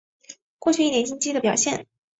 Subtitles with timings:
[0.57, 1.85] 过去一年经济的表现